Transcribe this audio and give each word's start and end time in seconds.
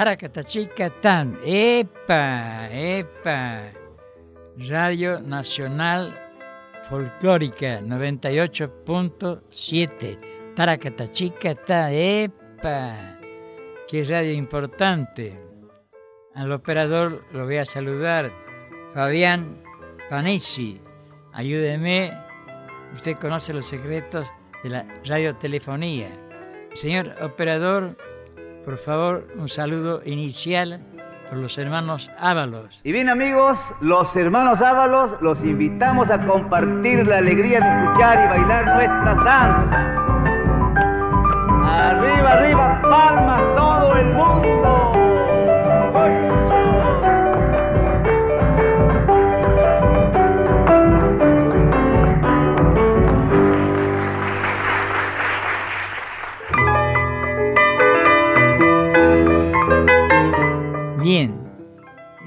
Tarakata 0.00 0.42
Chica 0.42 0.88
Tan. 0.88 1.36
¡Epa! 1.44 2.68
¡Epa! 2.72 3.79
Radio 4.68 5.22
Nacional 5.22 6.14
Folclórica 6.86 7.80
98.7, 7.80 10.18
Taracatachicatán, 10.54 11.92
epa, 11.94 13.18
qué 13.88 14.04
radio 14.04 14.32
importante. 14.32 15.34
Al 16.34 16.52
operador 16.52 17.24
lo 17.32 17.46
voy 17.46 17.56
a 17.56 17.64
saludar, 17.64 18.30
Fabián 18.92 19.62
Panesi, 20.10 20.78
ayúdeme, 21.32 22.12
usted 22.94 23.16
conoce 23.16 23.54
los 23.54 23.66
secretos 23.66 24.26
de 24.62 24.68
la 24.68 24.84
radiotelefonía. 25.06 26.10
Señor 26.74 27.14
operador, 27.22 27.96
por 28.66 28.76
favor, 28.76 29.26
un 29.36 29.48
saludo 29.48 30.02
inicial 30.04 30.86
los 31.32 31.58
hermanos 31.58 32.10
Ábalos. 32.18 32.80
Y 32.84 32.92
bien 32.92 33.08
amigos, 33.08 33.58
los 33.80 34.14
hermanos 34.16 34.60
Ábalos 34.60 35.12
los 35.20 35.42
invitamos 35.44 36.10
a 36.10 36.24
compartir 36.26 37.06
la 37.06 37.18
alegría 37.18 37.60
de 37.60 37.84
escuchar 37.84 38.24
y 38.24 38.28
bailar 38.28 38.66
nuestras 38.66 39.24
danzas. 39.24 39.96
Arriba, 41.64 42.32
arriba, 42.32 42.82
palmas 42.82 43.42
todo 43.56 43.96
el 43.96 44.06
mundo. 44.06 44.59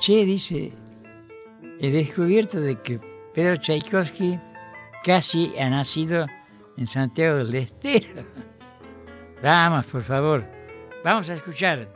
Che, 0.00 0.24
dice, 0.24 0.72
he 1.78 1.90
descubierto 1.90 2.58
de 2.58 2.76
que 2.76 2.98
Pedro 3.34 3.58
Tchaikovsky 3.58 4.40
casi 5.04 5.52
ha 5.58 5.68
nacido 5.68 6.26
en 6.78 6.86
Santiago 6.86 7.36
del 7.36 7.54
Estero. 7.54 8.24
Vamos, 9.42 9.84
por 9.86 10.02
favor, 10.02 10.44
vamos 11.04 11.28
a 11.28 11.34
escuchar. 11.34 11.88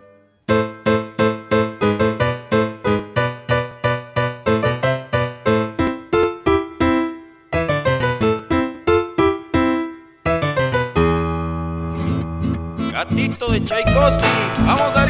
Gatito 12.92 13.50
de 13.50 13.64
Tchaikovsky. 13.64 14.24
¡Vamos, 14.66 14.94
Darío! 14.94 15.03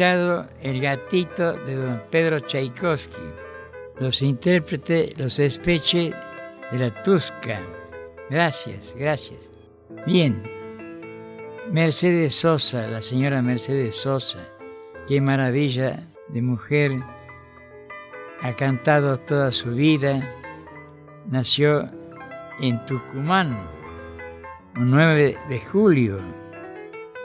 El 0.00 0.80
gatito 0.80 1.52
de 1.52 1.74
don 1.76 2.02
Pedro 2.10 2.40
Tchaikovsky, 2.40 3.20
los 3.98 4.22
intérpretes, 4.22 5.18
los 5.18 5.38
espeche 5.38 6.14
de 6.72 6.78
la 6.78 7.02
Tusca. 7.02 7.60
Gracias, 8.30 8.94
gracias. 8.96 9.50
Bien, 10.06 10.42
Mercedes 11.70 12.34
Sosa, 12.34 12.86
la 12.86 13.02
señora 13.02 13.42
Mercedes 13.42 13.94
Sosa, 13.94 14.38
qué 15.06 15.20
maravilla 15.20 16.08
de 16.28 16.40
mujer, 16.40 16.92
ha 18.40 18.56
cantado 18.56 19.18
toda 19.18 19.52
su 19.52 19.72
vida, 19.72 20.34
nació 21.26 21.86
en 22.62 22.82
Tucumán, 22.86 23.68
un 24.76 24.92
9 24.92 25.36
de 25.50 25.60
julio. 25.60 26.20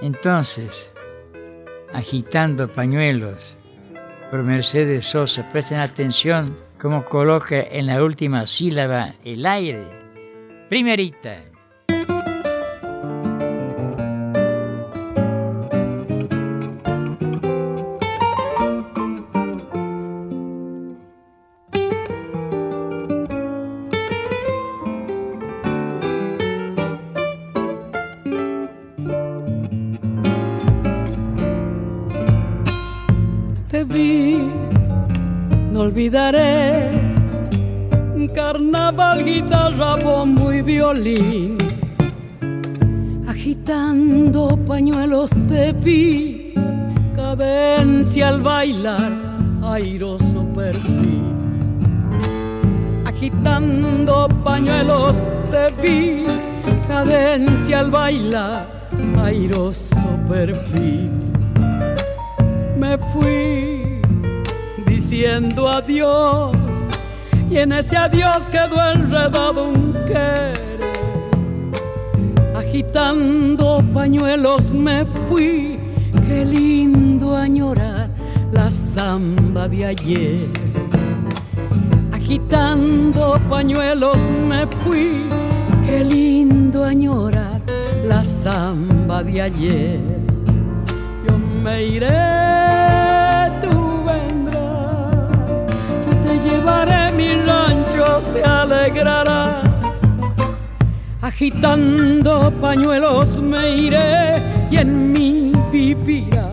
Entonces, 0.01 0.91
agitando 1.95 2.67
pañuelos, 2.67 3.57
por 4.29 4.43
Mercedes 4.43 5.05
Sosa. 5.05 5.49
Presten 5.51 5.79
atención 5.79 6.57
cómo 6.79 7.05
coloca 7.05 7.59
en 7.59 7.87
la 7.87 8.03
última 8.03 8.45
sílaba 8.47 9.13
el 9.23 9.45
aire. 9.45 9.87
Primerita. 10.67 11.54
Agitando 43.27 44.55
pañuelos 44.67 45.31
de 45.47 45.73
vi, 45.73 46.53
cadencia 47.15 48.29
al 48.29 48.41
bailar, 48.41 49.11
airoso 49.63 50.45
perfil. 50.53 51.23
Agitando 53.03 54.27
pañuelos 54.43 55.23
de 55.49 55.73
vi, 55.81 56.25
cadencia 56.87 57.79
al 57.79 57.89
bailar, 57.89 58.87
airoso 59.23 60.07
perfil. 60.29 61.09
Me 62.77 62.95
fui 63.11 64.01
diciendo 64.85 65.67
adiós 65.67 66.55
y 67.49 67.57
en 67.57 67.71
ese 67.71 67.97
adiós 67.97 68.45
quedó 68.51 68.91
enredado 68.91 69.69
un 69.69 69.93
querer. 70.05 70.64
Agitando 72.75 73.81
pañuelos 73.93 74.73
me 74.73 75.05
fui, 75.29 75.79
qué 76.27 76.43
lindo 76.43 77.33
añorar 77.33 78.09
la 78.51 78.69
samba 78.69 79.69
de 79.69 79.85
ayer. 79.85 80.49
Agitando 82.11 83.39
pañuelos 83.49 84.17
me 84.49 84.67
fui, 84.83 85.23
qué 85.85 86.03
lindo 86.03 86.83
añorar 86.83 87.61
la 88.05 88.25
samba 88.25 89.23
de 89.23 89.41
ayer. 89.41 89.99
Yo 91.25 91.37
me 91.63 91.81
iré 91.81 92.45
llevaré 96.43 97.13
mi 97.13 97.33
rancho, 97.47 98.19
se 98.19 98.43
alegrará. 98.43 99.74
Agitando 101.35 102.49
pañuelos 102.61 103.41
me 103.41 103.69
iré 103.75 104.41
y 104.71 104.77
en 104.77 105.11
mí 105.11 105.51
vivirá 105.69 106.49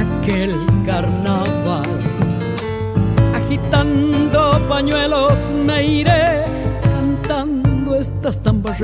aquel 0.00 0.56
carnaval. 0.86 1.84
Agitando 3.34 4.58
pañuelos 4.70 5.38
me 5.66 5.84
iré 5.84 6.46
cantando 6.80 7.94
esta 7.94 8.32
samba 8.32 8.74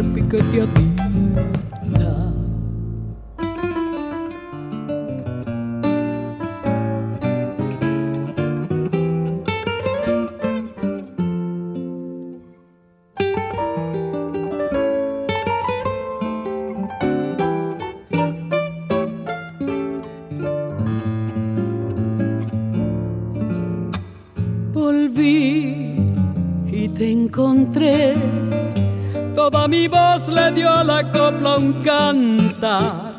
mi 29.68 29.86
voz 29.86 30.28
le 30.28 30.50
dio 30.52 30.68
a 30.68 30.82
la 30.82 31.02
copla 31.12 31.56
un 31.56 31.72
cantar. 31.82 33.14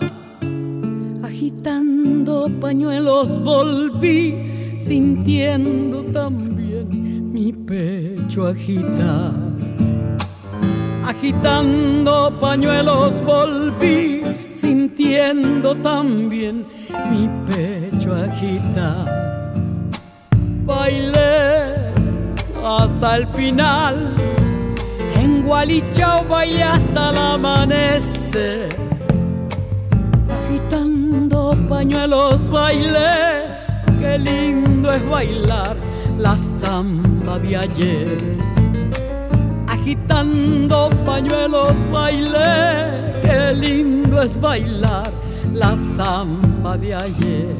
Agitando 1.24 2.50
pañuelos 2.59 3.41
volví, 3.41 4.77
sintiendo 4.77 6.03
también 6.12 7.31
mi 7.31 7.53
pecho 7.53 8.47
agitar. 8.47 9.33
Agitando 11.06 12.31
pañuelos 12.39 13.21
volví, 13.24 14.24
sintiendo 14.51 15.75
también 15.75 16.65
mi 17.09 17.30
pecho 17.47 18.13
agitar. 18.13 19.06
Bailé 20.65 21.94
hasta 22.63 23.18
el 23.18 23.27
final 23.27 24.32
en 25.44 25.48
Gualichao 25.48 26.24
bailé 26.25 26.63
hasta 26.63 27.10
el 27.10 27.18
amanecer. 27.18 28.69
Agitando 30.30 31.57
pañuelos 31.68 32.50
bailé, 32.50 33.48
qué 34.00 34.18
lindo 34.18 34.92
es 34.92 35.10
bailar 35.10 35.75
la 36.18 36.38
samba 36.38 37.40
de 37.40 37.57
ayer. 37.57 38.38
Agitando 39.68 40.90
pañuelos 41.06 41.75
bailé, 41.92 43.13
qué 43.22 43.54
lindo 43.54 44.22
es 44.22 44.40
bailar 44.40 45.12
la 45.54 45.75
samba 45.75 46.78
de 46.78 46.95
ayer. 46.95 47.56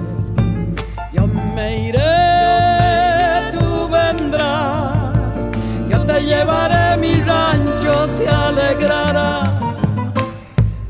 Yo 1.14 1.28
me 1.28 1.90
iré, 1.90 3.52
tú 3.52 3.88
vendrás 3.90 4.83
te 6.06 6.22
llevaré, 6.22 6.98
mi 6.98 7.22
rancho 7.22 8.08
se 8.08 8.28
alegrará. 8.28 9.60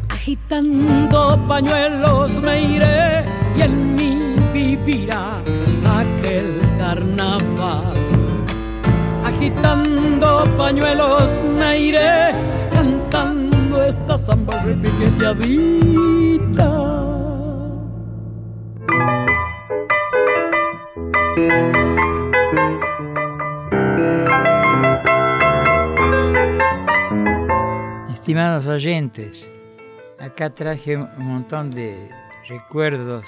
Agitando 0.09 1.39
pañuelos 1.47 2.31
me 2.41 2.61
iré 2.61 3.25
y 3.55 3.61
en 3.61 3.95
mí 3.95 4.35
vivirá 4.53 5.37
aquel 6.01 6.61
carnaval. 6.77 7.93
Agitando 9.25 10.45
pañuelos 10.57 11.29
me 11.57 11.79
iré 11.79 12.31
cantando 12.71 13.83
esta 13.83 14.17
samba 14.17 14.61
repiqueteadita. 14.63 16.69
Estimados 28.23 28.65
oyentes, 28.67 29.51
acá 30.17 30.49
traje 30.49 30.95
un 30.95 31.09
montón 31.17 31.71
de 31.71 32.09
recuerdos 32.47 33.25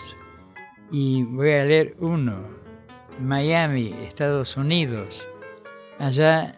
y 0.89 1.23
voy 1.23 1.51
a 1.51 1.65
leer 1.65 1.97
uno. 1.99 2.39
Miami, 3.19 3.93
Estados 4.07 4.55
Unidos. 4.55 5.27
Allá 5.99 6.55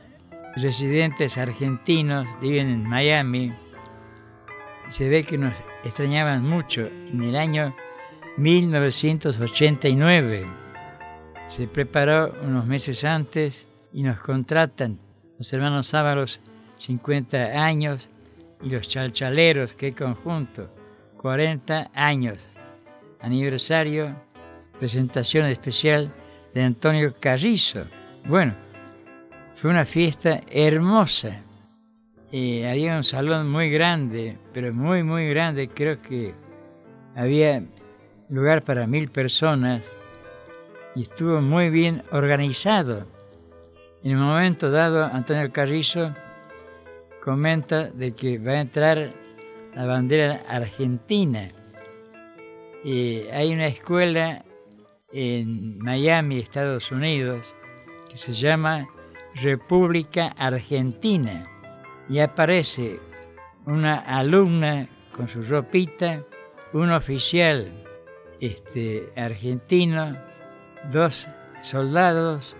residentes 0.55 1.39
argentinos 1.39 2.27
viven 2.39 2.69
en 2.69 2.87
Miami. 2.87 3.55
Se 4.89 5.09
ve 5.09 5.23
que 5.23 5.39
nos 5.39 5.55
extrañaban 5.83 6.47
mucho. 6.47 6.85
En 6.85 7.23
el 7.23 7.35
año 7.35 7.75
1989 8.37 10.45
se 11.47 11.67
preparó 11.67 12.35
unos 12.43 12.67
meses 12.67 13.03
antes 13.03 13.65
y 13.91 14.03
nos 14.03 14.19
contratan 14.19 14.99
los 15.39 15.51
hermanos 15.51 15.95
Ábalos 15.95 16.39
50 16.77 17.65
años 17.65 18.07
y 18.61 18.69
los 18.69 18.87
chalchaleros, 18.87 19.73
qué 19.73 19.93
conjunto, 19.93 20.69
40 21.17 21.91
años, 21.93 22.37
aniversario, 23.19 24.15
presentación 24.79 25.45
especial 25.47 26.13
de 26.53 26.63
Antonio 26.63 27.15
Carrizo. 27.19 27.85
Bueno, 28.25 28.53
fue 29.55 29.71
una 29.71 29.85
fiesta 29.85 30.41
hermosa. 30.49 31.41
Eh, 32.31 32.69
había 32.69 32.97
un 32.97 33.03
salón 33.03 33.49
muy 33.49 33.69
grande, 33.69 34.37
pero 34.53 34.73
muy, 34.73 35.03
muy 35.03 35.29
grande, 35.29 35.69
creo 35.69 36.01
que 36.01 36.33
había 37.15 37.63
lugar 38.29 38.63
para 38.63 38.85
mil 38.85 39.09
personas 39.09 39.83
y 40.95 41.03
estuvo 41.03 41.41
muy 41.41 41.69
bien 41.69 42.03
organizado. 42.11 43.07
En 44.03 44.17
un 44.17 44.23
momento 44.23 44.69
dado, 44.69 45.05
Antonio 45.05 45.51
Carrizo 45.51 46.13
comenta 47.27 47.89
de 47.89 48.13
que 48.13 48.37
va 48.37 48.53
a 48.53 48.61
entrar 48.61 49.11
la 49.75 49.85
bandera 49.85 50.45
argentina. 50.47 51.51
hay 52.85 53.53
una 53.53 53.67
escuela 53.67 54.45
en 55.11 55.77
Miami, 55.79 56.39
Estados 56.39 56.89
Unidos, 56.89 57.53
que 58.09 58.15
se 58.15 58.33
llama 58.33 58.87
República 59.35 60.27
Argentina. 60.37 61.49
Y 62.07 62.19
aparece 62.19 62.97
una 63.65 63.97
alumna 63.97 64.87
con 65.13 65.27
su 65.27 65.41
ropita, 65.41 66.23
un 66.71 66.93
oficial 66.93 67.83
este, 68.39 69.09
argentino, 69.17 70.15
dos 70.93 71.27
soldados, 71.61 72.55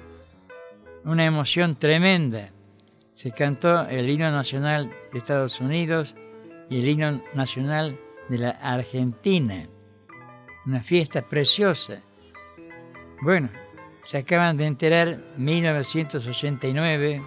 una 1.05 1.24
emoción 1.24 1.77
tremenda. 1.77 2.51
Se 3.17 3.31
cantó 3.31 3.88
el 3.88 4.07
himno 4.12 4.29
nacional 4.29 4.91
de 5.12 5.17
Estados 5.17 5.59
Unidos 5.59 6.13
y 6.69 6.77
el 6.77 6.88
himno 6.88 7.24
nacional 7.33 8.00
de 8.29 8.38
la 8.38 8.51
Argentina. 8.51 9.67
Una 10.67 10.83
fiesta 10.83 11.24
preciosa. 11.24 12.03
Bueno, 13.24 13.50
se 14.03 14.19
acaban 14.19 14.55
de 14.55 14.67
enterar 14.67 15.17
1989 15.36 17.24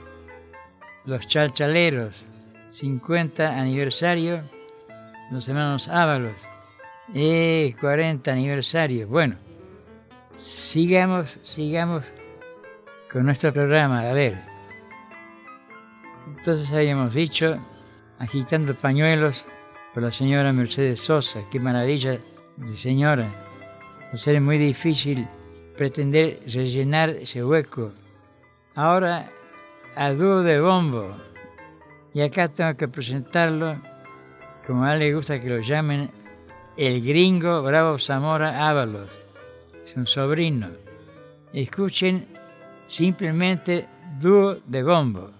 los 1.07 1.27
chalchaleros, 1.27 2.15
50 2.69 3.59
aniversario, 3.59 4.45
los 5.33 5.49
hermanos 5.49 5.89
Ábalos, 5.89 6.37
eh, 7.17 7.75
40 7.81 8.31
aniversario. 8.31 9.09
Bueno, 9.09 9.39
sigamos, 10.37 11.37
sigamos 11.43 12.05
con 13.11 13.25
nuestro 13.25 13.53
programa. 13.53 14.09
A 14.09 14.13
ver, 14.13 14.50
entonces 16.41 16.73
habíamos 16.73 17.13
dicho, 17.13 17.59
agitando 18.19 18.75
pañuelos 18.75 19.45
por 19.93 20.03
la 20.03 20.11
señora 20.11 20.55
Mercedes 20.55 21.03
Sosa, 21.03 21.41
qué 21.51 21.61
maravilla 21.61 22.19
de 22.57 22.77
señora. 22.77 23.31
Va 24.05 24.15
a 24.15 24.17
ser 24.17 24.41
muy 24.41 24.57
difícil 24.57 25.29
pretender 25.77 26.41
rellenar 26.47 27.11
ese 27.11 27.45
hueco. 27.45 27.93
Ahora, 28.75 29.29
a 29.95 30.13
dúo 30.15 30.41
de 30.41 30.63
bombo. 30.63 31.15
Y 32.15 32.23
acá 32.23 32.49
tengo 32.49 32.75
que 32.75 32.89
presentarlo, 32.89 33.77
como 34.67 34.85
a 34.85 34.95
él 34.95 35.01
le 35.01 35.15
gusta 35.15 35.39
que 35.43 35.49
lo 35.51 35.61
llamen, 35.61 36.11
el 36.79 37.05
gringo 37.05 37.63
Bravo 37.63 37.99
Zamora 37.99 38.67
Ábalos. 38.67 39.11
Es 39.85 39.95
un 39.95 40.07
sobrino. 40.07 40.71
Escuchen 41.53 42.29
simplemente 42.87 43.87
dúo 44.19 44.57
de 44.65 44.83
bombo. 44.83 45.40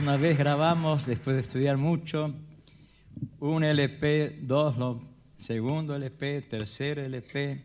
Una 0.00 0.16
vez 0.16 0.38
grabamos, 0.38 1.04
después 1.04 1.36
de 1.36 1.42
estudiar 1.42 1.76
mucho, 1.76 2.32
un 3.40 3.62
LP, 3.62 4.38
dos, 4.42 4.74
segundo 5.36 5.94
LP, 5.94 6.42
tercer 6.42 6.98
LP, 6.98 7.62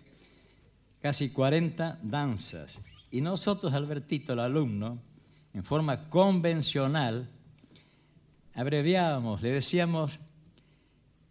casi 1.02 1.30
40 1.30 2.00
danzas. 2.04 2.82
Y 3.12 3.22
nosotros, 3.22 3.72
Albertito, 3.72 4.34
el 4.34 4.40
alumno, 4.40 5.00
en 5.54 5.64
forma 5.64 6.10
convencional, 6.10 7.30
abreviábamos, 8.56 9.42
le 9.42 9.52
decíamos, 9.52 10.20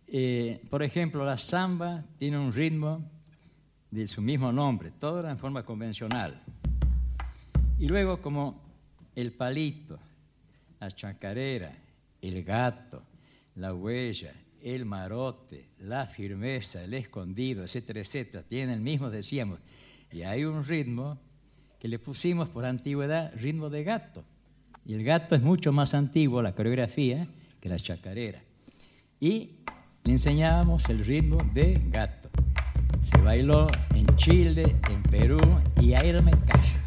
eh, 0.07 0.63
por 0.71 0.83
ejemplo, 0.83 1.27
la 1.27 1.37
samba 1.37 2.05
tiene 2.19 2.39
un 2.39 2.53
ritmo 2.53 3.05
de 3.91 4.07
su 4.07 4.23
mismo 4.23 4.51
nombre, 4.51 4.93
todo 4.93 5.21
era 5.21 5.31
en 5.31 5.39
forma 5.39 5.63
convencional. 5.63 6.43
Y 7.79 7.87
luego 7.87 8.23
como 8.23 8.63
el 9.15 9.33
palito, 9.33 9.99
la 10.81 10.91
chacarera, 10.91 11.73
el 12.23 12.43
gato, 12.45 13.03
la 13.55 13.75
huella, 13.75 14.33
el 14.63 14.85
marote, 14.85 15.69
la 15.81 16.07
firmeza, 16.07 16.83
el 16.83 16.95
escondido, 16.95 17.65
etcétera, 17.65 18.01
etcétera, 18.01 18.43
tienen 18.43 18.71
el 18.71 18.81
mismo, 18.81 19.11
decíamos. 19.11 19.61
Y 20.11 20.23
hay 20.23 20.45
un 20.45 20.65
ritmo 20.65 21.19
que 21.79 21.89
le 21.89 21.99
pusimos 21.99 22.49
por 22.49 22.65
antigüedad 22.65 23.33
ritmo 23.37 23.71
de 23.71 23.85
gato. 23.85 24.25
Y 24.85 24.95
el 24.95 25.05
gato 25.05 25.35
es 25.35 25.43
mucho 25.43 25.73
más 25.73 25.95
antiguo, 25.95 26.43
la 26.43 26.55
coreografía, 26.55 27.27
que 27.61 27.69
la 27.69 27.79
chacarera. 27.79 28.43
Y 29.21 29.51
le 30.05 30.13
enseñábamos 30.13 30.89
el 30.89 31.05
ritmo 31.05 31.39
de 31.53 31.81
gato. 31.91 32.29
Se 33.03 33.19
bailó 33.19 33.69
en 33.95 34.07
Chile, 34.17 34.77
en 34.91 35.03
Perú 35.05 35.39
y 35.81 35.95
ahí 35.95 36.13
me 36.23 36.33
callo. 36.33 36.86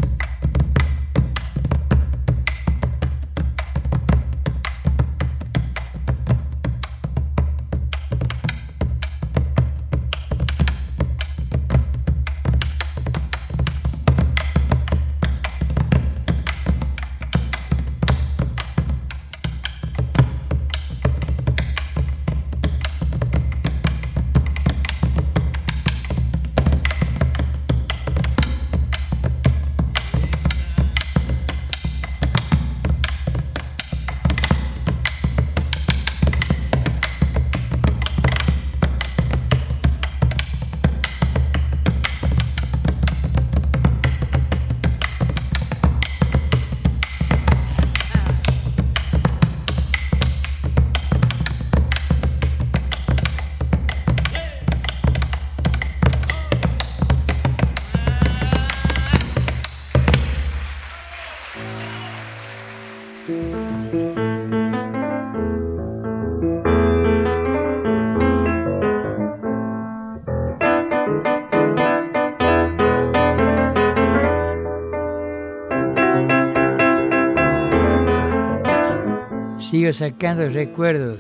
Sigo 79.94 80.12
sacando 80.12 80.48
recuerdos 80.50 81.20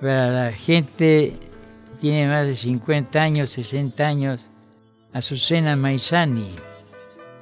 para 0.00 0.30
la 0.30 0.52
gente 0.52 1.38
tiene 2.00 2.28
más 2.28 2.46
de 2.46 2.54
50 2.54 3.20
años, 3.20 3.50
60 3.50 4.06
años, 4.06 4.46
Azucena 5.12 5.74
Maizani. 5.76 6.54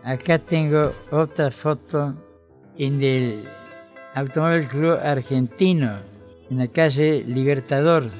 Acá 0.04 0.38
tengo 0.38 0.92
otra 1.10 1.50
foto 1.50 2.14
en 2.78 3.02
el 3.02 3.44
Automóvil 4.14 4.68
Club 4.68 4.98
Argentino, 5.02 5.98
en 6.50 6.58
la 6.58 6.68
calle 6.68 7.24
Libertador. 7.26 8.10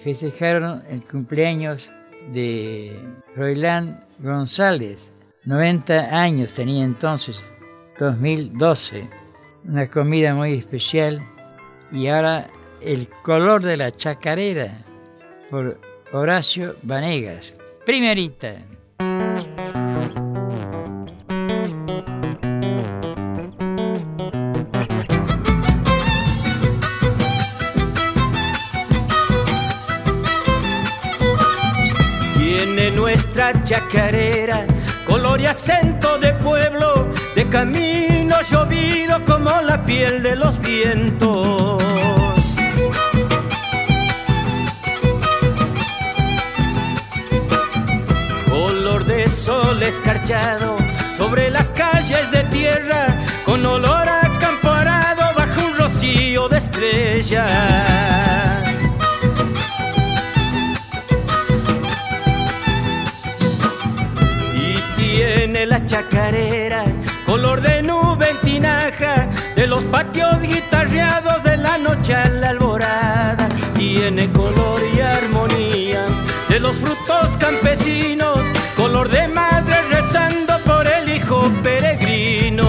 Festejaron 0.00 0.82
el 0.90 1.02
cumpleaños 1.02 1.90
de 2.32 3.00
Roilán 3.34 4.04
González. 4.18 5.10
90 5.44 6.20
años 6.20 6.52
tenía 6.52 6.84
entonces, 6.84 7.42
2012. 7.98 9.08
Una 9.64 9.88
comida 9.88 10.34
muy 10.34 10.54
especial. 10.54 11.22
Y 11.90 12.06
ahora 12.08 12.48
el 12.80 13.08
color 13.22 13.62
de 13.62 13.76
la 13.76 13.90
chacarera 13.90 14.84
por 15.50 15.80
Horacio 16.12 16.76
Vanegas. 16.82 17.54
Primerita. 17.86 18.56
Tiene 32.36 32.90
nuestra 32.90 33.62
chacarera 33.62 34.66
color 35.08 35.40
y 35.40 35.46
acento 35.46 36.18
de 36.18 36.34
pueblo, 36.34 37.08
de 37.34 37.48
camino 37.48 38.36
llovido 38.42 39.24
como 39.24 39.50
la 39.62 39.82
piel 39.84 40.22
de 40.22 40.36
los 40.36 40.60
vientos. 40.60 41.57
Escarchado 49.76 50.78
sobre 51.14 51.50
las 51.50 51.68
calles 51.70 52.30
de 52.30 52.42
tierra, 52.44 53.14
con 53.44 53.64
olor 53.66 54.08
a 54.08 54.38
campo 54.38 54.70
arado 54.70 55.34
bajo 55.36 55.66
un 55.66 55.76
rocío 55.76 56.48
de 56.48 56.56
estrellas. 56.56 57.48
tiene 64.96 65.66
la 65.66 65.84
chacarera, 65.84 66.84
color 67.26 67.60
de 67.60 67.82
nube 67.82 68.30
en 68.30 68.40
tinaja, 68.40 69.28
de 69.54 69.66
los 69.66 69.84
patios 69.84 70.40
guitarreados 70.42 71.42
de 71.42 71.58
la 71.58 71.76
noche 71.76 72.14
a 72.14 72.28
la 72.28 72.50
alborada. 72.50 73.48
Tiene 73.74 74.32
color 74.32 74.80
y 74.96 75.00
armonía 75.00 76.06
de 76.48 76.58
los 76.58 76.76
frutos 76.78 77.36
campesinos, 77.38 78.38
color 78.78 79.08
de 79.08 79.26
madre 79.26 79.74
rezando 79.90 80.56
por 80.64 80.86
el 80.86 81.08
hijo 81.08 81.50
peregrino. 81.64 82.68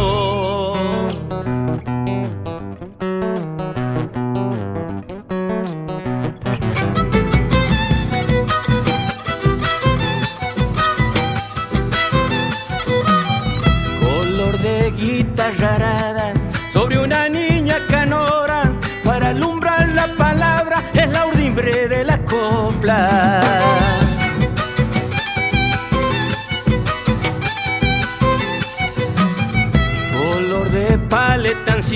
sobre 16.71 16.99
una 16.99 17.27
niña 17.29 17.85
canora 17.87 18.28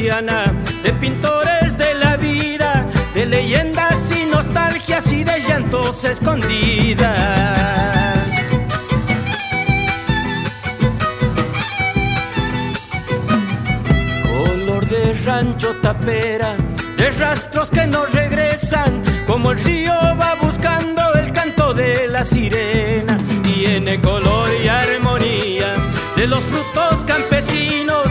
de 0.04 0.92
pintores 1.00 1.78
de 1.78 1.94
la 1.94 2.18
vida, 2.18 2.86
de 3.14 3.26
leyendas 3.26 4.12
y 4.12 4.26
nostalgias 4.26 5.10
y 5.14 5.24
de 5.24 5.40
llantos 5.40 6.04
escondidas. 6.04 7.64
rancho 15.26 15.74
tapera, 15.82 16.58
de 16.98 17.12
rastros 17.12 17.70
que 17.70 17.88
no 17.88 18.06
regresan, 18.08 19.02
como 19.26 19.52
el 19.52 19.60
río 19.60 19.94
va 20.20 20.36
buscando 20.36 21.14
el 21.14 21.32
canto 21.32 21.74
de 21.74 22.08
la 22.10 22.26
sirena. 22.26 23.18
Tiene 23.42 24.02
color 24.02 24.50
y 24.62 24.68
armonía 24.68 25.76
de 26.16 26.28
los 26.28 26.44
frutos 26.44 27.06
campesinos, 27.06 28.08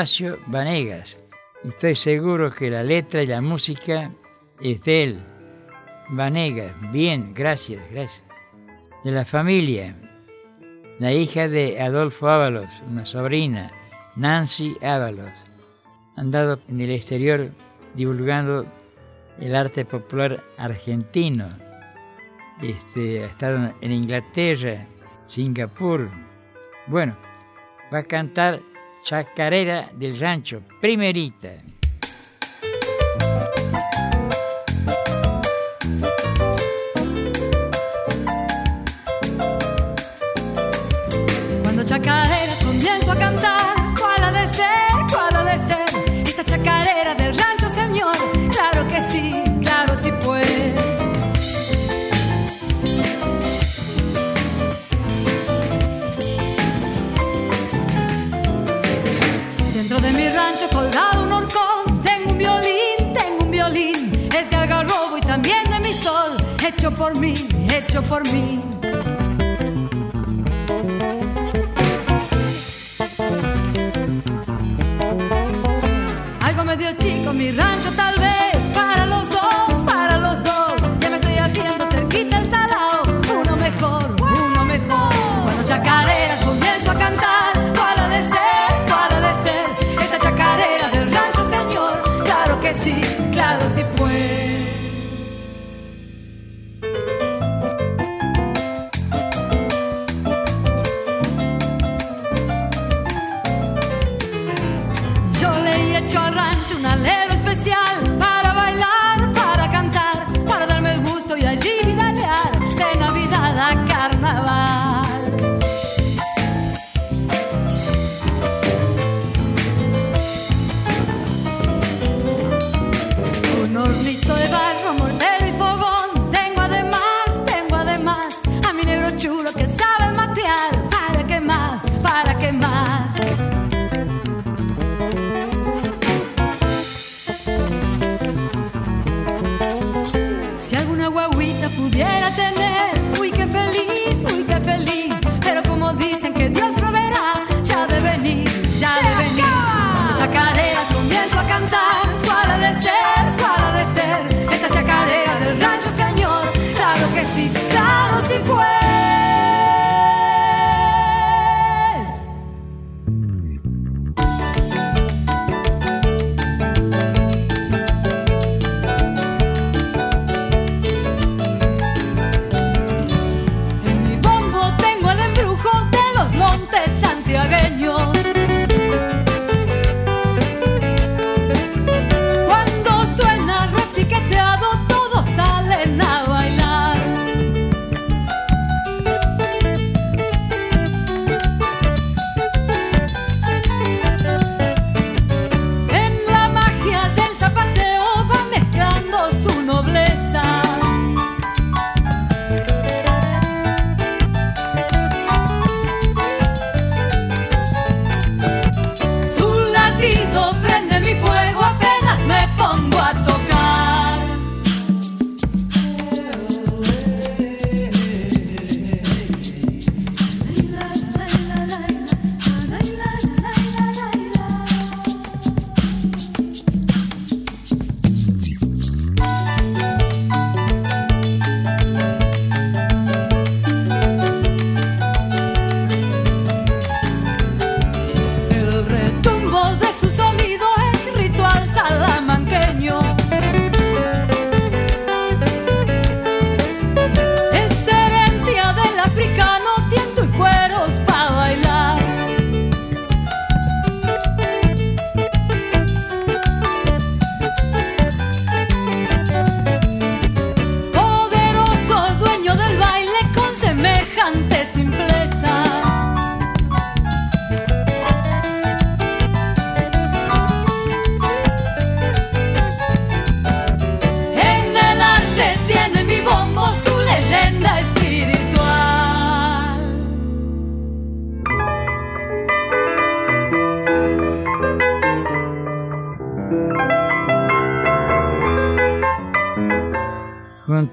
Horacio 0.00 0.38
Vanegas. 0.46 1.18
Estoy 1.62 1.94
seguro 1.94 2.54
que 2.54 2.70
la 2.70 2.82
letra 2.82 3.22
y 3.22 3.26
la 3.26 3.42
música 3.42 4.10
es 4.58 4.82
de 4.84 5.02
él. 5.02 5.22
Vanegas, 6.08 6.72
bien, 6.90 7.34
gracias, 7.34 7.82
gracias. 7.90 8.24
De 9.04 9.10
la 9.10 9.26
familia, 9.26 9.94
la 10.98 11.12
hija 11.12 11.48
de 11.48 11.82
Adolfo 11.82 12.30
Ábalos, 12.30 12.70
una 12.88 13.04
sobrina, 13.04 13.72
Nancy 14.16 14.74
Ábalos. 14.80 15.32
Andado 16.16 16.60
en 16.66 16.80
el 16.80 16.92
exterior 16.92 17.50
divulgando 17.94 18.64
el 19.38 19.54
arte 19.54 19.84
popular 19.84 20.42
argentino. 20.56 21.58
Este, 22.62 23.24
ha 23.24 23.26
estado 23.26 23.74
en 23.82 23.92
Inglaterra, 23.92 24.86
Singapur. 25.26 26.08
Bueno, 26.86 27.14
va 27.92 27.98
a 27.98 28.04
cantar 28.04 28.62
Chacarera 29.02 29.90
del 29.92 30.18
Rancho, 30.18 30.62
primerita. 30.80 31.79
Hecho 67.24 68.02
por 68.02 68.22
mí. 68.32 68.79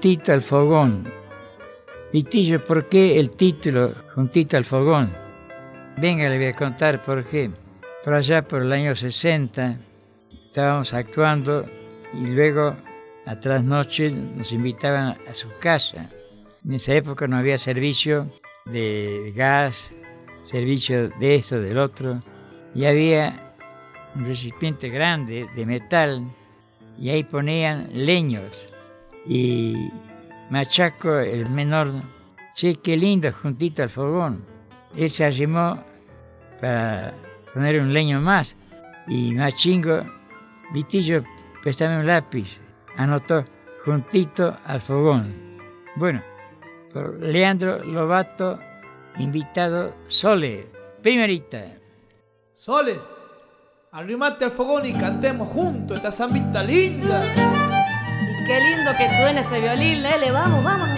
Juntito 0.08 0.32
al 0.32 0.40
fogón. 0.40 1.12
Vitillo, 2.14 2.64
¿por 2.64 2.88
qué 2.88 3.20
el 3.20 3.32
título 3.32 3.92
Juntito 4.14 4.56
al 4.56 4.64
fogón? 4.64 5.12
Venga, 5.98 6.30
le 6.30 6.38
voy 6.38 6.46
a 6.46 6.56
contar 6.56 7.04
por 7.04 7.26
qué. 7.26 7.50
Por 8.02 8.14
allá 8.14 8.40
por 8.40 8.62
el 8.62 8.72
año 8.72 8.94
60 8.94 9.76
estábamos 10.46 10.94
actuando 10.94 11.66
y 12.14 12.24
luego 12.24 12.74
a 13.26 13.38
trasnoche 13.38 14.10
nos 14.10 14.50
invitaban 14.50 15.18
a 15.28 15.34
su 15.34 15.48
casa. 15.60 16.08
En 16.64 16.72
esa 16.72 16.94
época 16.94 17.26
no 17.26 17.36
había 17.36 17.58
servicio 17.58 18.32
de 18.64 19.34
gas, 19.36 19.92
servicio 20.42 21.10
de 21.10 21.34
esto, 21.34 21.60
del 21.60 21.76
otro, 21.76 22.22
y 22.74 22.86
había 22.86 23.52
un 24.14 24.24
recipiente 24.24 24.88
grande 24.88 25.50
de 25.54 25.66
metal 25.66 26.22
y 26.98 27.10
ahí 27.10 27.24
ponían 27.24 27.90
leños. 27.92 28.70
Y 29.28 29.90
Machaco, 30.50 31.18
el 31.18 31.50
menor, 31.50 31.92
che, 32.54 32.76
qué 32.76 32.96
lindo 32.96 33.30
juntito 33.30 33.82
al 33.82 33.90
fogón. 33.90 34.44
Él 34.96 35.10
se 35.10 35.26
arrimó 35.26 35.84
para 36.60 37.12
poner 37.52 37.80
un 37.80 37.92
leño 37.92 38.20
más 38.20 38.56
y 39.06 39.32
Machingo, 39.32 40.00
Vitillo, 40.72 41.22
préstame 41.62 42.00
un 42.00 42.06
lápiz, 42.06 42.58
anotó 42.96 43.44
juntito 43.84 44.56
al 44.64 44.80
fogón. 44.80 45.58
Bueno, 45.96 46.22
por 46.92 47.20
Leandro 47.20 47.84
Lobato, 47.84 48.58
invitado 49.18 49.94
Sole, 50.08 50.66
primerita. 51.02 51.64
Sole, 52.54 52.98
arrimate 53.92 54.46
al 54.46 54.50
fogón 54.50 54.86
y 54.86 54.92
cantemos 54.92 55.48
juntos 55.48 55.98
esta 55.98 56.12
zambita 56.12 56.62
linda. 56.62 57.67
Que 58.96 59.08
suena 59.10 59.42
ese 59.42 59.60
violín, 59.60 60.02
Lele. 60.02 60.32
Vamos, 60.32 60.64
vamos. 60.64 60.88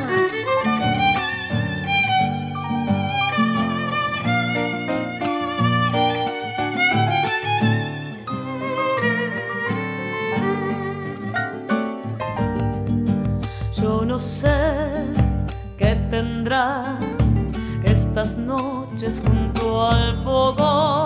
Yo 13.75 14.05
no 14.07 14.19
sé 14.19 14.49
qué 15.77 15.97
tendrá 16.11 16.97
estas 17.85 18.39
noches 18.39 19.21
junto 19.23 19.89
al 19.89 20.17
fogón. 20.23 21.00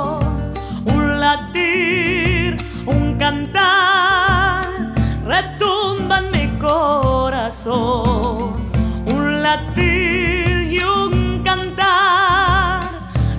Un 7.67 9.43
latir 9.43 10.71
y 10.71 10.79
un 10.81 11.43
cantar, 11.43 12.83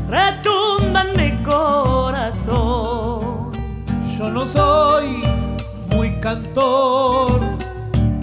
retumba 0.10 1.04
en 1.04 1.16
mi 1.16 1.44
corazón. 1.44 3.22
Yo 4.18 4.32
no 4.32 4.48
soy 4.48 5.22
muy 5.92 6.20
cantor, 6.22 7.40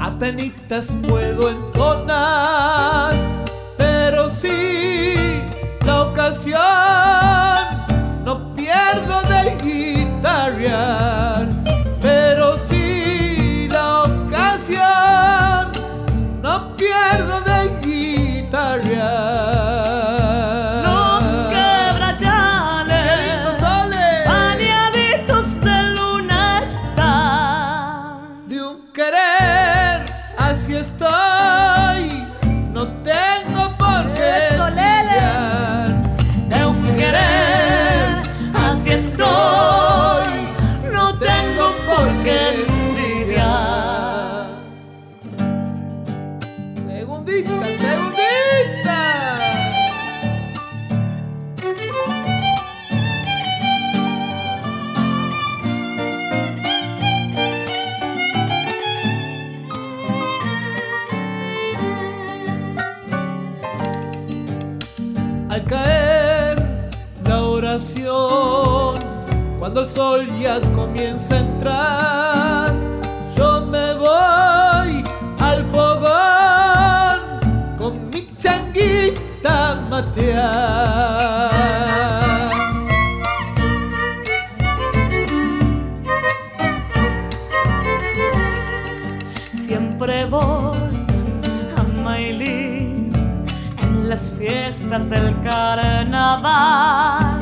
apenitas 0.01 0.91
puedo 1.07 1.51
entonar, 1.51 3.15
pero 3.77 4.29
sí 4.29 5.41
la 5.85 6.03
ocasión 6.03 7.42
Cuando 69.59 69.81
el 69.81 69.89
sol 69.89 70.29
ya 70.41 70.61
comienza 70.75 71.35
a 71.35 71.39
entrar, 71.39 72.75
yo 73.37 73.61
me 73.63 73.95
voy 73.95 75.03
al 75.39 75.65
fogón 75.67 77.21
con 77.79 78.11
mi 78.11 78.27
changuita 78.37 79.81
matear. 79.89 81.51
Siempre 89.53 90.27
voy 90.27 91.07
a 91.77 91.83
Mailí 92.03 93.11
en 93.81 94.09
las 94.09 94.33
fiestas 94.39 95.09
del 95.09 95.41
carnaval. 95.43 97.42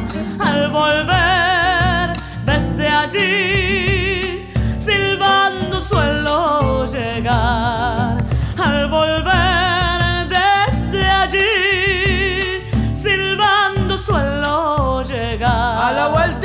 Volver 0.72 2.12
desde 2.44 2.88
allí, 2.88 4.48
silbando 4.78 5.80
suelo 5.80 6.86
llegar. 6.86 8.24
Al 8.56 8.88
volver 8.88 10.28
desde 10.28 11.08
allí, 11.08 12.62
silbando 12.94 13.98
suelo 13.98 15.02
llegar. 15.02 15.88
A 15.88 15.92
la 15.92 16.08
vueltita, 16.08 16.39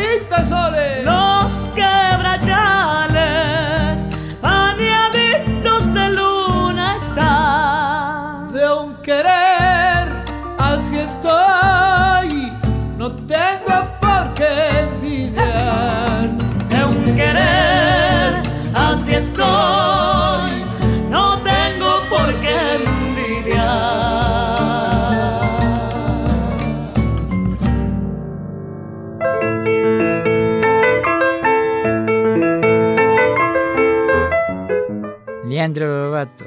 Leandro 35.75 36.05
Lobato, 36.05 36.45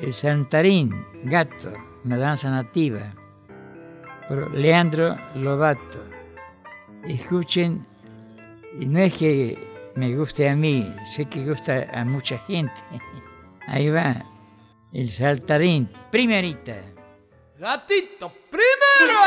el 0.00 0.14
Santarín, 0.14 1.04
gato, 1.24 1.74
una 2.04 2.16
danza 2.16 2.48
nativa. 2.48 3.12
Por 4.28 4.54
Leandro 4.54 5.14
Lobato. 5.34 6.02
Escuchen, 7.06 7.86
y 8.78 8.86
no 8.86 9.00
es 9.00 9.14
que 9.14 9.58
me 9.94 10.16
guste 10.16 10.48
a 10.48 10.56
mí, 10.56 10.90
sé 11.04 11.26
que 11.26 11.44
gusta 11.44 11.86
a 11.92 12.02
mucha 12.06 12.38
gente. 12.38 12.72
Ahí 13.66 13.90
va, 13.90 14.24
el 14.94 15.10
Saltarín, 15.10 15.90
primerita. 16.10 16.76
Gatito, 17.58 18.32
primero. 18.48 19.20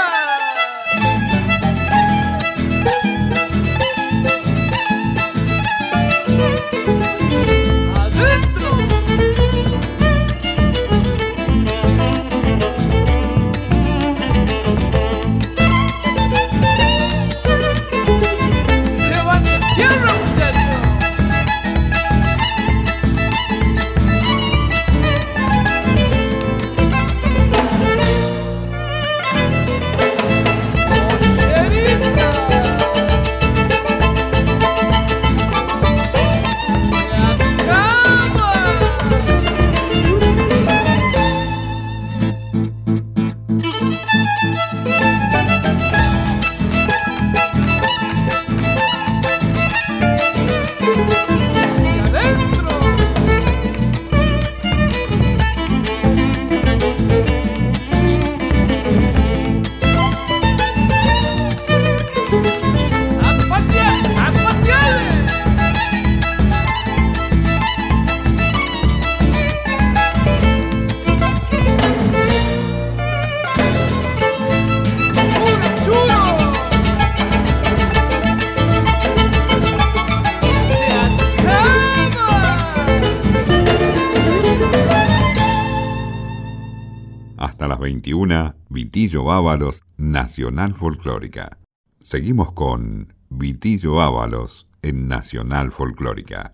Las 88.33 88.53
21, 88.53 88.55
Vitillo 88.69 89.31
Ábalos, 89.31 89.83
Nacional 89.97 90.73
Folclórica. 90.73 91.59
Seguimos 91.99 92.51
con 92.53 93.13
Vitillo 93.29 94.01
Ábalos 94.01 94.67
en 94.81 95.07
Nacional 95.07 95.71
Folclórica. 95.71 96.51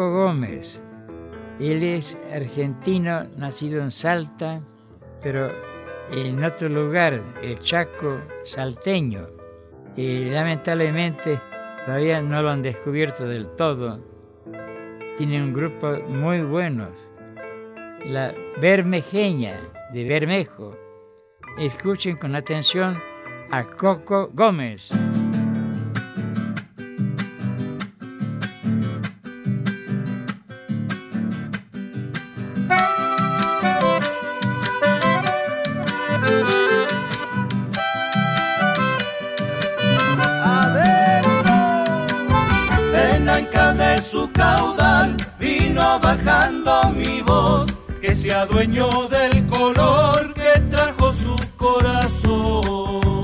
Coco 0.00 0.12
Gómez. 0.12 0.80
Él 1.58 1.82
es 1.82 2.16
argentino, 2.34 3.24
nacido 3.36 3.82
en 3.82 3.90
Salta, 3.90 4.62
pero 5.22 5.50
en 6.10 6.42
otro 6.42 6.70
lugar, 6.70 7.20
el 7.42 7.60
Chaco 7.60 8.18
salteño. 8.42 9.28
Y 9.96 10.30
lamentablemente 10.30 11.38
todavía 11.84 12.22
no 12.22 12.40
lo 12.40 12.48
han 12.48 12.62
descubierto 12.62 13.28
del 13.28 13.46
todo. 13.56 14.00
Tiene 15.18 15.42
un 15.42 15.52
grupo 15.52 15.98
muy 16.08 16.40
bueno, 16.40 16.88
la 18.06 18.32
Bermejeña 18.58 19.60
de 19.92 20.04
Bermejo. 20.04 20.78
Escuchen 21.58 22.16
con 22.16 22.34
atención 22.36 22.96
a 23.50 23.64
Coco 23.64 24.30
Gómez. 24.32 24.88
Adueñó 48.60 49.08
del 49.08 49.46
color 49.46 50.34
que 50.34 50.60
trajo 50.70 51.12
su 51.12 51.34
corazón. 51.56 53.22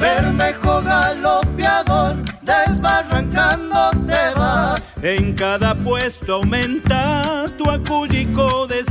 Bermejo 0.00 0.82
galopeador, 0.82 2.16
desbarrancando 2.42 3.90
te 4.08 4.34
vas. 4.34 4.94
En 5.02 5.34
cada 5.34 5.76
puesto 5.76 6.34
aumentas 6.34 7.52
tu 7.56 7.70
acúlico 7.70 8.66
de 8.66 8.84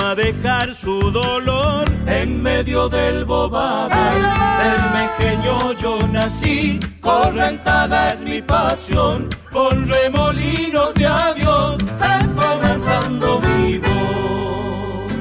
a 0.00 0.14
dejar 0.14 0.74
su 0.74 1.10
dolor 1.10 1.88
en 2.06 2.42
medio 2.42 2.88
del 2.88 3.24
bobado. 3.24 3.94
Bermejeño 4.58 5.72
yo 5.74 6.06
nací, 6.08 6.78
correntada 7.00 8.14
es 8.14 8.20
mi 8.20 8.40
pasión, 8.40 9.28
con 9.52 9.86
remolinos 9.86 10.94
de 10.94 11.06
adiós 11.06 11.76
se 11.94 12.28
fue 12.34 12.44
avanzando 12.44 13.40
mi 13.40 13.78
voz. 13.78 15.12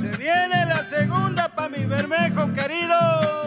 Se 0.00 0.16
viene 0.16 0.66
la 0.66 0.84
segunda 0.84 1.48
pa' 1.54 1.68
mi 1.68 1.84
Bermejo 1.84 2.52
querido. 2.52 3.37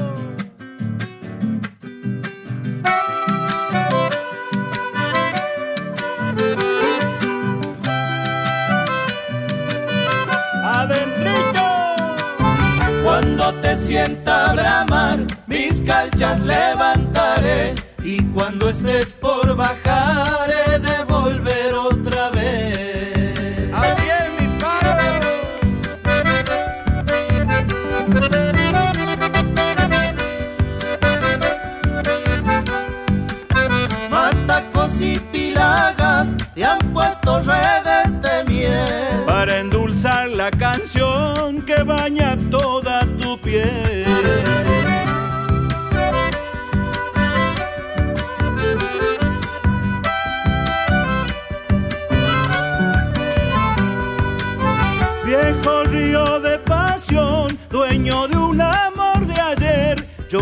Sienta 13.77 14.53
bramar, 14.53 15.19
mis 15.47 15.81
calchas 15.81 16.41
levantaré. 16.41 17.73
Y 18.03 18.21
cuando 18.25 18.69
estés 18.69 19.13
por 19.13 19.55
bajar, 19.55 19.90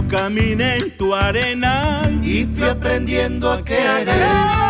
caminé 0.09 0.77
en 0.77 0.97
tu 0.97 1.13
arena 1.13 2.01
y 2.21 2.43
fui 2.43 2.67
aprendiendo 2.67 3.51
a 3.51 3.63
querer. 3.63 4.07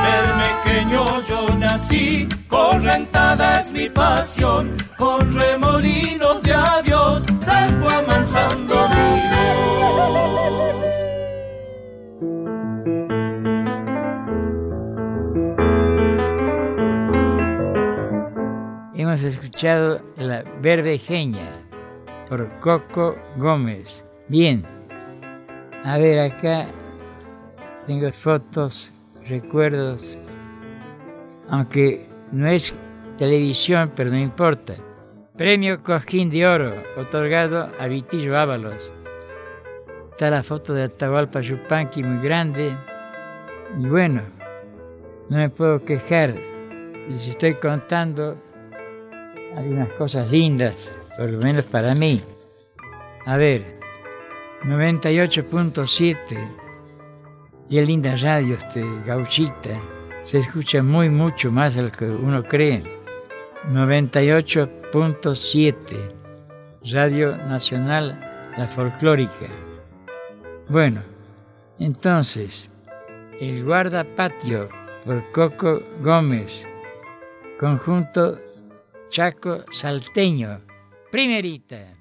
Bermequeño 0.05 1.23
yo 1.27 1.55
nací, 1.57 2.27
correntada 2.47 3.61
es 3.61 3.71
mi 3.71 3.89
pasión, 3.89 4.75
con 4.97 5.33
remolinos 5.33 6.43
de 6.43 6.53
adiós 6.53 7.23
se 7.39 7.71
fue 7.81 7.93
amansando 7.93 8.75
mi 8.89 9.21
voz. 9.31 9.59
Hemos 18.93 19.23
escuchado 19.23 20.01
La 20.17 20.43
Verbejeña 20.61 21.65
por 22.27 22.47
Coco 22.59 23.15
Gómez. 23.37 24.03
Bien, 24.27 24.63
a 25.83 25.97
ver 25.97 26.19
acá 26.19 26.67
tengo 27.87 28.11
fotos, 28.11 28.91
recuerdos, 29.27 30.17
aunque 31.49 32.07
no 32.31 32.47
es 32.47 32.73
televisión, 33.17 33.91
pero 33.95 34.09
no 34.09 34.17
importa. 34.17 34.75
Premio 35.35 35.81
Cosquín 35.81 36.29
de 36.29 36.45
Oro, 36.45 36.83
otorgado 36.97 37.69
a 37.79 37.87
Vitillo 37.87 38.37
Ábalos. 38.37 38.91
Está 40.11 40.29
la 40.29 40.43
foto 40.43 40.73
de 40.73 40.83
Atahualpa 40.83 41.41
Yupanqui 41.41 42.03
muy 42.03 42.21
grande. 42.21 42.75
Y 43.79 43.87
bueno, 43.87 44.21
no 45.29 45.37
me 45.37 45.49
puedo 45.49 45.83
quejar. 45.85 46.35
Les 47.09 47.25
estoy 47.27 47.55
contando 47.55 48.35
algunas 49.55 49.89
cosas 49.93 50.29
lindas, 50.29 50.93
por 51.17 51.29
lo 51.29 51.39
menos 51.39 51.65
para 51.65 51.95
mí. 51.95 52.21
A 53.25 53.37
ver, 53.37 53.78
98.7. 54.63 56.37
Y 57.69 57.81
linda 57.81 58.15
radio 58.17 58.55
este 58.55 58.83
gauchita. 59.05 59.79
Se 60.23 60.39
escucha 60.39 60.83
muy 60.83 61.09
mucho 61.09 61.49
más 61.51 61.75
de 61.75 61.83
lo 61.83 61.91
que 61.91 62.05
uno 62.05 62.43
cree. 62.43 62.83
98.7. 63.71 66.15
Radio 66.91 67.37
Nacional 67.37 68.51
La 68.57 68.67
Folclórica. 68.67 69.45
Bueno, 70.67 71.03
entonces, 71.79 72.69
El 73.39 73.63
Guardapatio 73.63 74.67
por 75.05 75.31
Coco 75.31 75.81
Gómez. 76.01 76.67
Conjunto 77.59 78.39
Chaco 79.09 79.63
Salteño. 79.71 80.61
Primerita. 81.11 81.95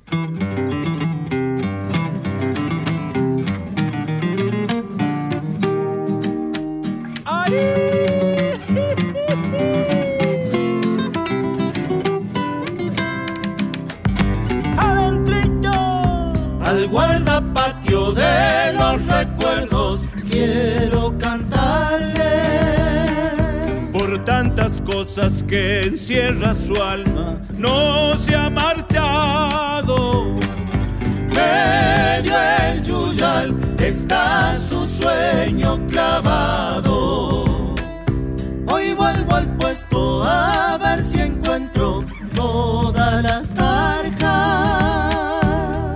Al 16.60 16.86
guardapatio 16.88 18.12
de 18.12 18.74
los 18.74 19.06
recuerdos 19.06 20.06
quiero 20.30 21.16
cantarle 21.16 22.22
por 23.92 24.22
tantas 24.26 24.82
cosas 24.82 25.42
que 25.44 25.84
encierra 25.84 26.54
su 26.54 26.74
alma, 26.82 27.40
no 27.56 28.18
se 28.18 28.36
ha 28.36 28.50
marchado. 28.50 30.26
Medio 31.34 32.34
el 32.70 32.82
yuyal 32.84 33.67
está 33.88 34.54
su 34.56 34.86
sueño 34.86 35.80
clavado. 35.88 37.74
Hoy 38.66 38.92
vuelvo 38.92 39.34
al 39.34 39.56
puesto 39.56 40.22
a 40.24 40.76
ver 40.78 41.02
si 41.02 41.20
encuentro 41.20 42.04
todas 42.34 43.22
las 43.22 43.50
tarjas 43.50 45.14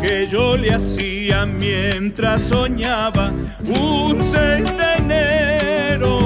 que 0.01 0.27
yo 0.27 0.57
le 0.57 0.73
hacía 0.75 1.45
mientras 1.45 2.43
soñaba 2.43 3.31
un 3.67 4.23
6 4.23 4.77
de 4.79 4.95
enero. 4.99 6.19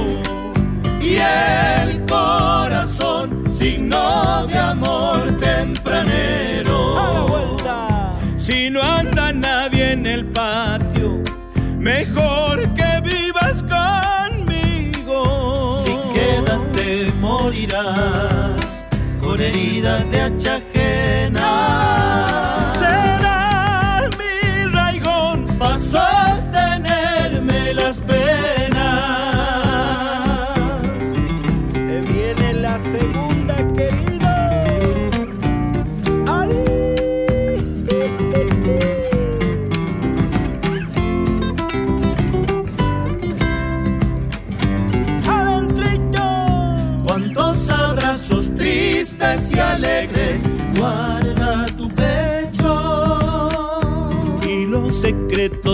Y 1.03 1.17
el 1.17 2.05
corazón, 2.07 3.51
signo 3.51 4.47
de 4.47 4.57
amor 4.57 5.25
tempranero. 5.41 6.47
Si 8.37 8.71
no 8.71 8.81
anda 8.81 9.33
nadie 9.33 9.93
en 9.93 10.07
el 10.07 10.25
patio, 10.27 10.86
mejor 11.87 12.69
que 12.75 13.01
vivas 13.01 13.63
conmigo. 13.63 15.81
Si 15.85 15.97
quedas 16.13 16.61
te 16.73 17.13
morirás 17.21 18.89
con 19.21 19.41
heridas 19.41 20.11
de 20.11 20.21
hacha 20.21 20.57
ajena. 20.57 22.56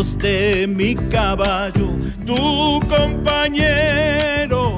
De 0.03 0.67
mi 0.67 0.97
caballo, 0.97 1.91
tu 2.27 2.81
compañero. 2.89 4.77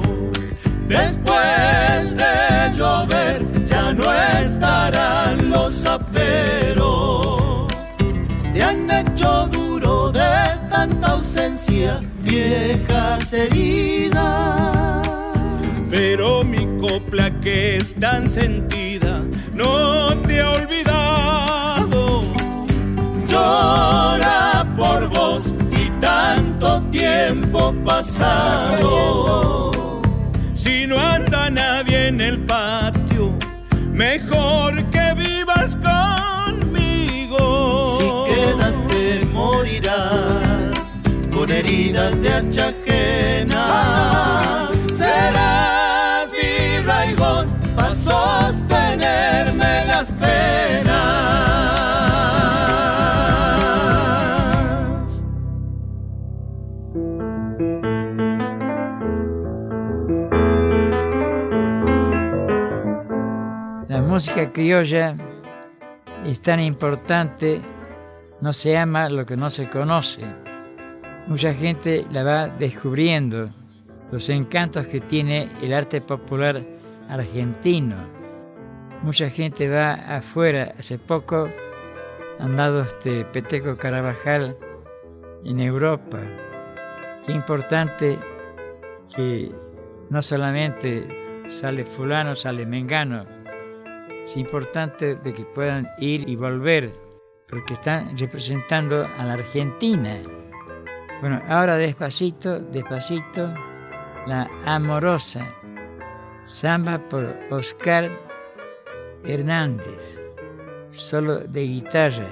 Después 0.87 2.15
de 2.15 2.77
llover 2.77 3.41
ya 3.65 3.91
no 3.93 4.03
estarán 4.13 5.49
los 5.49 5.83
aperos. 5.87 7.67
Te 8.53 8.61
han 8.61 8.91
hecho 8.91 9.47
duro 9.47 10.11
de 10.11 10.29
tanta 10.69 11.07
ausencia, 11.13 12.01
viejas 12.21 13.33
heridas. 13.33 15.07
Pero 15.89 16.43
mi 16.43 16.67
copla 16.79 17.31
que 17.41 17.77
es 17.77 17.95
tan 17.95 18.29
sentida 18.29 19.23
no 19.53 20.15
te 20.27 20.41
ha 20.41 20.51
olvidado. 20.51 21.44
Y 25.71 25.89
tanto 25.99 26.81
tiempo 26.91 27.73
pasado. 27.85 29.71
Si 30.53 30.85
no 30.87 30.99
anda 30.99 31.49
nadie 31.49 32.07
en 32.07 32.21
el 32.21 32.39
patio, 32.45 33.33
mejor 33.91 34.83
que 34.89 35.13
vivas 35.15 35.75
conmigo. 35.75 37.39
Si 37.99 38.07
quedas 38.33 38.75
te 38.87 39.25
morirás 39.25 40.97
con 41.33 41.51
heridas 41.51 42.21
de 42.21 42.33
hacha 42.33 42.67
ajena. 42.69 44.05
Música 64.15 64.49
criolla 64.53 65.13
es 66.25 66.41
tan 66.41 66.61
importante, 66.61 67.59
no 68.39 68.53
se 68.53 68.77
ama 68.77 69.09
lo 69.09 69.25
que 69.25 69.35
no 69.35 69.49
se 69.49 69.69
conoce. 69.69 70.21
Mucha 71.27 71.53
gente 71.53 72.05
la 72.13 72.23
va 72.23 72.47
descubriendo, 72.47 73.49
los 74.13 74.29
encantos 74.29 74.87
que 74.87 75.01
tiene 75.01 75.51
el 75.61 75.73
arte 75.73 75.99
popular 75.99 76.63
argentino. 77.09 77.97
Mucha 79.03 79.29
gente 79.29 79.67
va 79.67 79.95
afuera. 79.95 80.73
Hace 80.79 80.97
poco 80.97 81.49
han 82.39 82.55
dado 82.55 82.83
este 82.83 83.25
Peteco 83.25 83.75
Carabajal 83.75 84.55
en 85.43 85.59
Europa. 85.59 86.19
Qué 87.25 87.33
importante 87.33 88.17
que 89.13 89.51
no 90.09 90.21
solamente 90.21 91.43
sale 91.49 91.83
fulano, 91.83 92.37
sale 92.37 92.65
mengano. 92.65 93.34
Es 94.25 94.35
importante 94.37 95.15
de 95.15 95.33
que 95.33 95.45
puedan 95.45 95.87
ir 95.99 96.27
y 96.27 96.35
volver, 96.35 96.91
porque 97.47 97.75
están 97.75 98.17
representando 98.17 99.05
a 99.05 99.23
la 99.23 99.33
Argentina. 99.33 100.19
Bueno, 101.21 101.41
ahora 101.47 101.77
despacito, 101.77 102.59
despacito, 102.59 103.53
la 104.25 104.49
amorosa. 104.65 105.45
Samba 106.43 106.97
por 107.07 107.37
Oscar 107.51 108.09
Hernández, 109.23 110.19
solo 110.89 111.39
de 111.39 111.61
guitarra. 111.61 112.27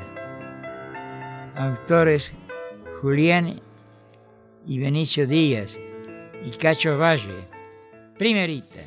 Autores 1.55 2.33
Julián 3.01 3.61
y 4.65 4.79
Benicio 4.79 5.27
Díaz 5.27 5.79
y 6.43 6.49
Cacho 6.57 6.97
Valle. 6.97 7.47
Primerita. 8.17 8.81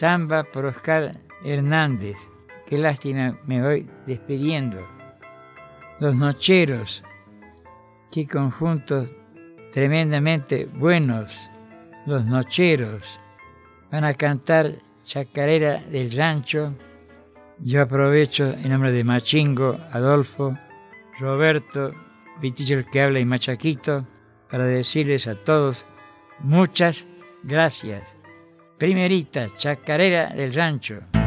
Samba 0.00 0.44
por 0.44 0.64
Oscar 0.64 1.14
Hernández. 1.44 2.16
Qué 2.66 2.78
lástima, 2.78 3.38
me 3.44 3.60
voy 3.60 3.86
despidiendo. 4.06 4.78
Los 5.98 6.14
Nocheros, 6.14 7.04
qué 8.10 8.26
conjuntos 8.26 9.12
tremendamente 9.72 10.64
buenos. 10.64 11.50
Los 12.06 12.24
Nocheros 12.24 13.02
van 13.92 14.04
a 14.04 14.14
cantar 14.14 14.76
Chacarera 15.04 15.82
del 15.82 16.16
Rancho. 16.16 16.72
Yo 17.58 17.82
aprovecho 17.82 18.54
en 18.54 18.70
nombre 18.70 18.92
de 18.92 19.04
Machingo, 19.04 19.78
Adolfo, 19.92 20.56
Roberto, 21.18 21.92
Vitillo 22.40 22.86
que 22.90 23.02
habla 23.02 23.20
y 23.20 23.26
Machaquito 23.26 24.06
para 24.50 24.64
decirles 24.64 25.26
a 25.26 25.34
todos 25.34 25.84
muchas 26.38 27.06
gracias. 27.42 28.19
Primerita, 28.80 29.46
chacarera 29.58 30.32
del 30.34 30.54
rancho. 30.54 31.19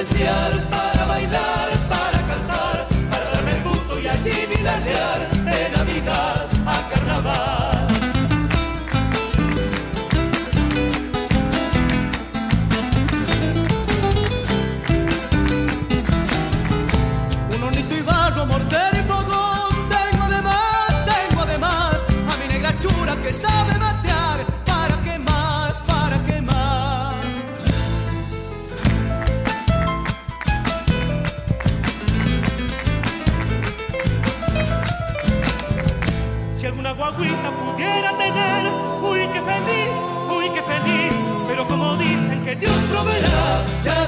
especial. 0.00 0.59
Dios 42.60 42.76
proveerá. 42.90 43.64
Ya 43.82 43.99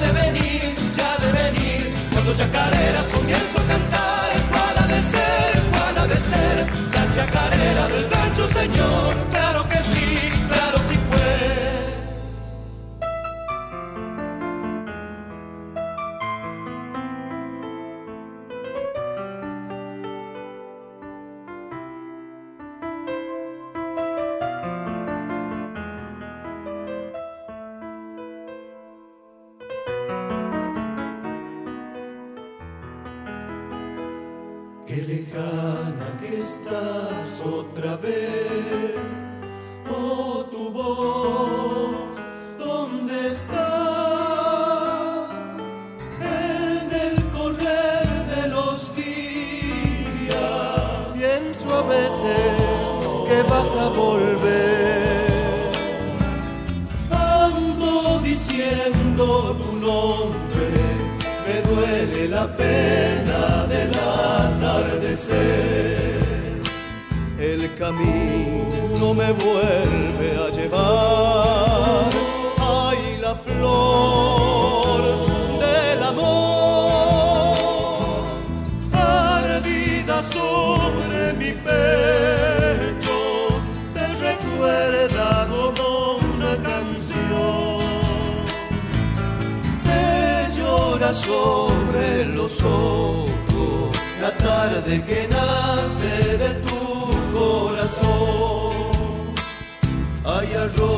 viajou. 100.68 100.91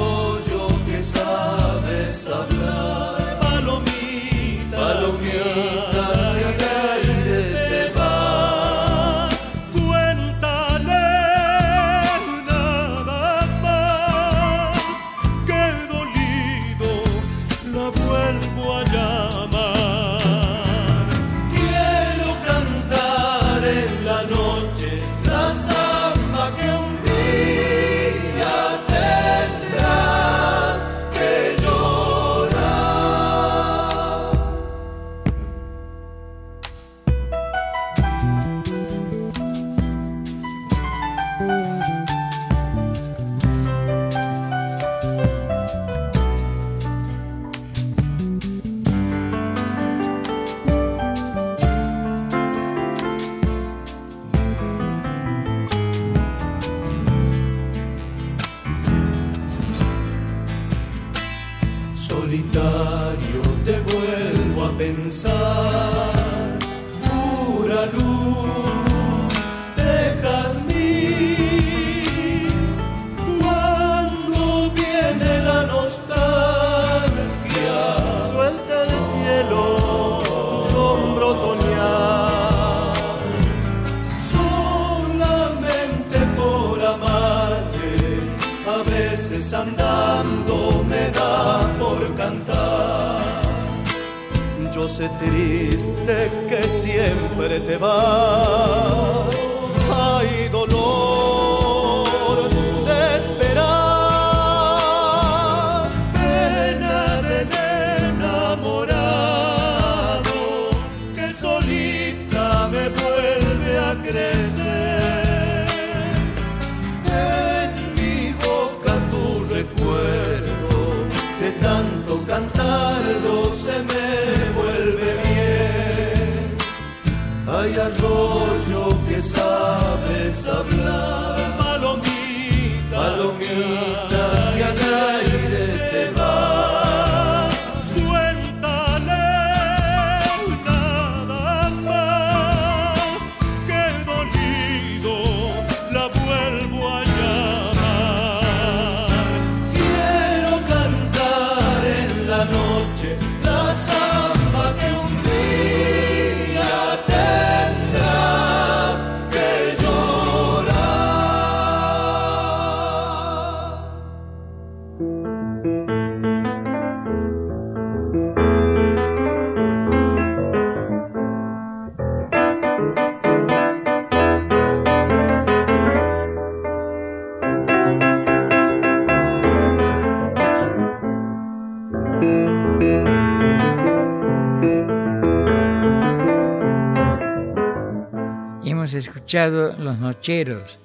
escuchado 189.34 189.74
Los 189.82 189.98
Nocheros, 189.98 190.78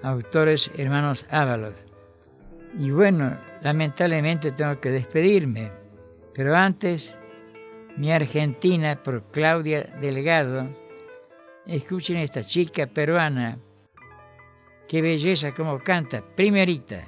autores 0.00 0.70
hermanos 0.78 1.26
Ábalos. 1.28 1.74
Y 2.78 2.92
bueno, 2.92 3.36
lamentablemente 3.62 4.52
tengo 4.52 4.80
que 4.80 4.90
despedirme, 4.90 5.72
pero 6.36 6.54
antes, 6.54 7.12
mi 7.96 8.12
Argentina 8.12 9.02
por 9.02 9.24
Claudia 9.32 9.92
Delgado. 10.00 10.68
Escuchen 11.66 12.18
a 12.18 12.22
esta 12.22 12.44
chica 12.44 12.86
peruana. 12.86 13.58
Qué 14.86 15.02
belleza 15.02 15.52
como 15.52 15.80
canta, 15.80 16.22
primerita. 16.36 17.04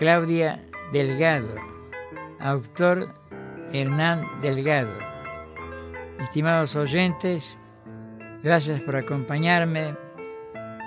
Claudia 0.00 0.58
Delgado. 0.92 1.56
Autor 2.38 3.14
Hernán 3.70 4.26
Delgado. 4.40 4.94
Estimados 6.18 6.74
oyentes, 6.74 7.54
gracias 8.42 8.80
por 8.80 8.96
acompañarme. 8.96 9.94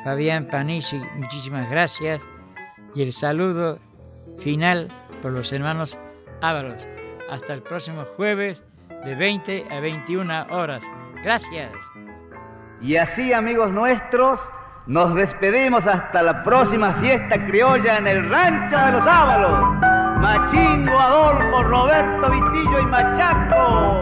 Fabián 0.03 0.47
Panisi, 0.47 0.99
muchísimas 1.17 1.69
gracias. 1.69 2.23
Y 2.95 3.03
el 3.03 3.13
saludo 3.13 3.77
final 4.39 4.87
por 5.21 5.31
los 5.31 5.53
hermanos 5.53 5.95
Ábalos. 6.41 6.87
Hasta 7.29 7.53
el 7.53 7.61
próximo 7.61 8.05
jueves 8.17 8.63
de 9.05 9.13
20 9.13 9.67
a 9.69 9.79
21 9.79 10.47
horas. 10.49 10.83
Gracias. 11.23 11.71
Y 12.81 12.95
así, 12.95 13.31
amigos 13.31 13.71
nuestros, 13.71 14.39
nos 14.85 15.15
despedimos 15.15 15.87
hasta 15.87 16.21
la 16.21 16.43
próxima 16.43 16.93
fiesta 16.95 17.45
criolla 17.47 17.97
en 17.97 18.07
el 18.07 18.29
Rancho 18.29 18.77
de 18.77 18.91
los 18.91 19.07
Ábalos. 19.07 19.77
Machingo, 20.19 20.99
Adolfo, 20.99 21.63
Roberto, 21.63 22.29
Vitillo 22.29 22.79
y 22.79 22.85
Machaco. 22.85 23.92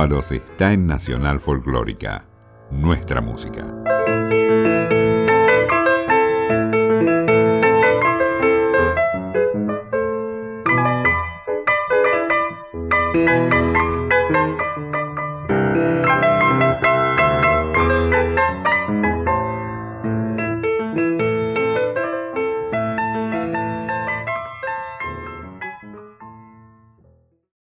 Está 0.00 0.72
en 0.72 0.86
Nacional 0.86 1.40
Folclórica, 1.40 2.24
nuestra 2.70 3.20
música. 3.20 3.87